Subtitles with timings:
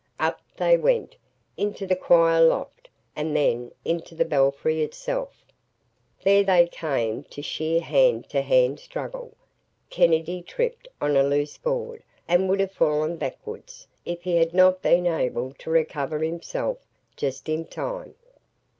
[0.19, 1.15] Up they went,
[1.57, 5.45] into the choir loft and then into the belfry itself.
[6.23, 9.35] There they came to sheer hand to hand struggle.
[9.91, 14.81] Kennedy tripped on a loose board and would have fallen backwards, if he had not
[14.81, 16.79] been able to recover himself
[17.15, 18.15] just in time.